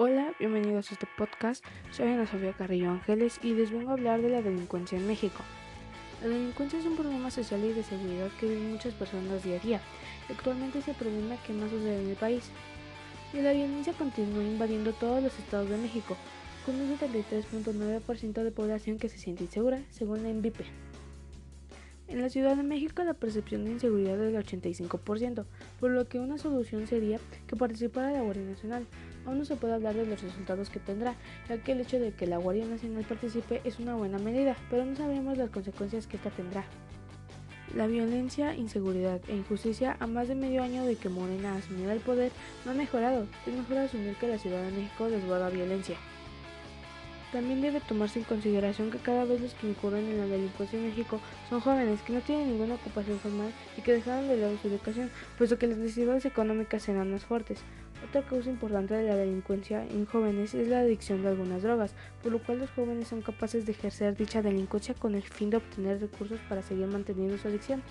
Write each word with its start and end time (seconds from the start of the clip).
Hola, 0.00 0.32
bienvenidos 0.38 0.92
a 0.92 0.94
este 0.94 1.08
podcast. 1.18 1.64
Soy 1.90 2.06
Ana 2.06 2.24
Sofía 2.24 2.52
Carrillo 2.52 2.92
Ángeles 2.92 3.40
y 3.42 3.54
les 3.54 3.72
vengo 3.72 3.90
a 3.90 3.94
hablar 3.94 4.22
de 4.22 4.28
la 4.28 4.42
delincuencia 4.42 4.96
en 4.96 5.08
México. 5.08 5.42
La 6.22 6.28
delincuencia 6.28 6.78
es 6.78 6.86
un 6.86 6.94
problema 6.94 7.32
social 7.32 7.64
y 7.64 7.72
de 7.72 7.82
seguridad 7.82 8.30
que 8.38 8.46
viven 8.46 8.70
muchas 8.70 8.94
personas 8.94 9.42
día 9.42 9.56
a 9.56 9.58
día. 9.58 9.80
Actualmente 10.30 10.78
es 10.78 10.86
el 10.86 10.94
problema 10.94 11.36
que 11.44 11.52
más 11.52 11.70
sucede 11.70 12.00
en 12.00 12.10
el 12.10 12.14
país. 12.14 12.48
Y 13.32 13.38
la 13.38 13.52
violencia 13.52 13.92
continúa 13.92 14.44
invadiendo 14.44 14.92
todos 14.92 15.20
los 15.20 15.36
estados 15.36 15.68
de 15.68 15.78
México, 15.78 16.16
con 16.64 16.80
un 16.80 16.96
73.9% 16.96 18.44
de 18.44 18.52
población 18.52 18.98
que 18.98 19.08
se 19.08 19.18
siente 19.18 19.42
insegura, 19.42 19.82
según 19.90 20.22
la 20.22 20.28
MVP. 20.28 20.64
En 22.08 22.22
la 22.22 22.30
Ciudad 22.30 22.56
de 22.56 22.62
México 22.62 23.04
la 23.04 23.12
percepción 23.12 23.66
de 23.66 23.72
inseguridad 23.72 24.18
es 24.18 24.32
del 24.32 24.42
85%, 24.42 25.44
por 25.78 25.90
lo 25.90 26.08
que 26.08 26.18
una 26.18 26.38
solución 26.38 26.86
sería 26.86 27.20
que 27.46 27.54
participara 27.54 28.12
la 28.12 28.22
Guardia 28.22 28.44
Nacional. 28.44 28.86
Aún 29.26 29.36
no 29.36 29.44
se 29.44 29.56
puede 29.56 29.74
hablar 29.74 29.94
de 29.94 30.06
los 30.06 30.22
resultados 30.22 30.70
que 30.70 30.80
tendrá, 30.80 31.16
ya 31.50 31.58
que 31.58 31.72
el 31.72 31.82
hecho 31.82 32.00
de 32.00 32.12
que 32.12 32.26
la 32.26 32.38
Guardia 32.38 32.64
Nacional 32.64 33.04
participe 33.04 33.60
es 33.64 33.78
una 33.78 33.94
buena 33.94 34.18
medida, 34.18 34.56
pero 34.70 34.86
no 34.86 34.96
sabemos 34.96 35.36
las 35.36 35.50
consecuencias 35.50 36.06
que 36.06 36.16
esta 36.16 36.30
tendrá. 36.30 36.64
La 37.74 37.86
violencia, 37.86 38.56
inseguridad 38.56 39.20
e 39.28 39.36
injusticia 39.36 39.98
a 40.00 40.06
más 40.06 40.28
de 40.28 40.34
medio 40.34 40.62
año 40.62 40.86
de 40.86 40.96
que 40.96 41.10
Morena 41.10 41.56
asumiera 41.56 41.92
el 41.92 42.00
poder 42.00 42.32
no 42.64 42.70
han 42.70 42.78
mejorado. 42.78 43.26
Es 43.46 43.52
mejor 43.52 43.76
asumir 43.76 44.16
que 44.16 44.28
la 44.28 44.38
Ciudad 44.38 44.62
de 44.62 44.72
México 44.72 45.10
desborda 45.10 45.50
violencia. 45.50 45.98
También 47.32 47.60
debe 47.60 47.80
tomarse 47.80 48.18
en 48.18 48.24
consideración 48.24 48.90
que 48.90 48.98
cada 48.98 49.26
vez 49.26 49.42
los 49.42 49.52
que 49.52 49.68
incurren 49.68 50.08
en 50.08 50.16
la 50.16 50.26
delincuencia 50.26 50.78
en 50.78 50.86
México 50.86 51.20
son 51.50 51.60
jóvenes 51.60 52.00
que 52.00 52.14
no 52.14 52.20
tienen 52.22 52.48
ninguna 52.48 52.76
ocupación 52.76 53.18
formal 53.18 53.52
y 53.76 53.82
que 53.82 53.92
dejaron 53.92 54.28
de 54.28 54.38
lado 54.38 54.56
su 54.62 54.68
educación, 54.68 55.10
puesto 55.36 55.58
que 55.58 55.66
las 55.66 55.76
necesidades 55.76 56.24
económicas 56.24 56.82
serán 56.82 57.12
más 57.12 57.26
fuertes. 57.26 57.60
Otra 58.08 58.22
causa 58.22 58.48
importante 58.48 58.94
de 58.94 59.08
la 59.08 59.16
delincuencia 59.16 59.84
en 59.84 60.06
jóvenes 60.06 60.54
es 60.54 60.68
la 60.68 60.80
adicción 60.80 61.22
de 61.22 61.28
algunas 61.28 61.62
drogas, 61.62 61.92
por 62.22 62.32
lo 62.32 62.42
cual 62.42 62.60
los 62.60 62.70
jóvenes 62.70 63.08
son 63.08 63.20
capaces 63.20 63.66
de 63.66 63.72
ejercer 63.72 64.16
dicha 64.16 64.40
delincuencia 64.40 64.94
con 64.94 65.14
el 65.14 65.22
fin 65.22 65.50
de 65.50 65.58
obtener 65.58 66.00
recursos 66.00 66.40
para 66.48 66.62
seguir 66.62 66.86
manteniendo 66.86 67.36
su 67.36 67.48
adicción. 67.48 67.82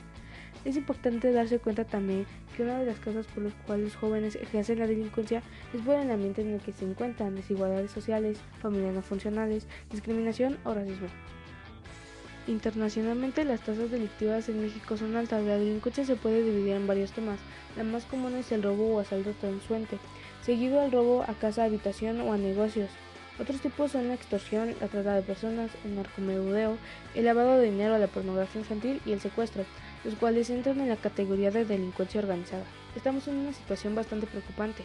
Es 0.67 0.75
importante 0.75 1.31
darse 1.31 1.59
cuenta 1.59 1.85
también 1.85 2.25
que 2.53 2.63
una 2.63 2.77
de 2.77 2.85
las 2.85 2.99
causas 2.99 3.25
por 3.27 3.41
las 3.41 3.53
cuales 3.53 3.85
los 3.85 3.95
jóvenes 3.95 4.35
ejercen 4.35 4.79
la 4.79 4.85
delincuencia 4.85 5.41
es 5.73 5.81
por 5.81 5.95
el 5.95 6.11
ambiente 6.11 6.41
en 6.41 6.55
el 6.55 6.59
que 6.59 6.73
se 6.73 6.83
encuentran, 6.83 7.35
desigualdades 7.35 7.89
sociales, 7.89 8.37
familias 8.61 8.93
no 8.93 9.01
funcionales, 9.01 9.65
discriminación 9.89 10.57
o 10.65 10.73
racismo. 10.73 11.07
Internacionalmente 12.47 13.45
las 13.45 13.61
tasas 13.61 13.89
delictivas 13.91 14.49
en 14.49 14.61
México 14.61 14.97
son 14.97 15.15
altas. 15.15 15.41
La 15.45 15.57
delincuencia 15.57 16.03
se 16.03 16.17
puede 16.17 16.43
dividir 16.43 16.73
en 16.73 16.85
varios 16.85 17.13
temas. 17.13 17.39
La 17.77 17.85
más 17.85 18.03
común 18.03 18.35
es 18.35 18.51
el 18.51 18.61
robo 18.61 18.93
o 18.93 18.99
asalto 18.99 19.31
transuente, 19.39 19.97
seguido 20.41 20.81
al 20.81 20.91
robo 20.91 21.23
a 21.23 21.33
casa, 21.33 21.63
habitación 21.63 22.19
o 22.19 22.33
a 22.33 22.37
negocios. 22.37 22.89
Otros 23.39 23.61
tipos 23.61 23.93
son 23.93 24.09
la 24.09 24.15
extorsión, 24.15 24.75
la 24.81 24.87
trata 24.87 25.15
de 25.15 25.21
personas, 25.21 25.71
el 25.85 25.95
narcomenudeo, 25.95 26.75
el 27.15 27.23
lavado 27.23 27.57
de 27.57 27.71
dinero, 27.71 27.97
la 27.97 28.07
pornografía 28.07 28.59
infantil 28.59 28.99
y 29.05 29.13
el 29.13 29.21
secuestro 29.21 29.63
los 30.07 30.15
cuales 30.15 30.49
entran 30.49 30.79
en 30.79 30.87
la 30.87 30.95
categoría 30.95 31.51
de 31.51 31.65
delincuencia 31.65 32.21
organizada. 32.21 32.63
Estamos 32.95 33.27
en 33.27 33.35
una 33.35 33.51
situación 33.51 33.93
bastante 33.93 34.25
preocupante. 34.25 34.83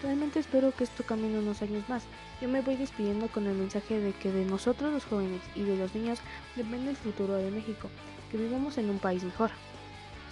Realmente 0.00 0.38
espero 0.38 0.70
que 0.70 0.84
esto 0.84 1.02
cambie 1.02 1.36
unos 1.36 1.60
años 1.60 1.88
más. 1.88 2.04
Yo 2.40 2.48
me 2.48 2.60
voy 2.60 2.76
despidiendo 2.76 3.26
con 3.26 3.48
el 3.48 3.56
mensaje 3.56 3.98
de 3.98 4.12
que 4.12 4.30
de 4.30 4.44
nosotros 4.44 4.92
los 4.92 5.04
jóvenes 5.04 5.40
y 5.56 5.62
de 5.62 5.76
los 5.76 5.92
niños 5.96 6.20
depende 6.54 6.90
el 6.90 6.96
futuro 6.96 7.34
de 7.34 7.50
México, 7.50 7.90
que 8.30 8.38
vivamos 8.38 8.78
en 8.78 8.90
un 8.90 9.00
país 9.00 9.24
mejor. 9.24 9.50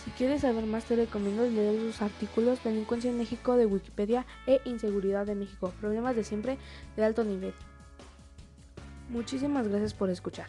Si 0.04 0.12
quieres 0.12 0.42
saber 0.42 0.66
más 0.66 0.84
te 0.84 0.94
recomiendo 0.94 1.44
leer 1.44 1.80
sus 1.80 2.00
artículos 2.00 2.62
Delincuencia 2.62 3.10
en 3.10 3.18
México 3.18 3.56
de 3.56 3.66
Wikipedia 3.66 4.24
e 4.46 4.60
Inseguridad 4.66 5.26
de 5.26 5.34
México, 5.34 5.72
problemas 5.80 6.14
de 6.14 6.22
siempre 6.22 6.58
de 6.96 7.04
alto 7.04 7.24
nivel. 7.24 7.54
Muchísimas 9.08 9.66
gracias 9.66 9.94
por 9.94 10.10
escuchar. 10.10 10.46